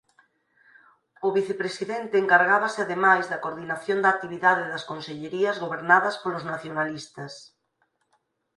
[1.27, 7.33] O vicepresidente encargábase ademais da coordinación da actividade das consellerías gobernadas polos nacionalistas.